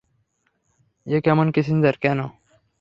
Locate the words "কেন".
2.03-2.19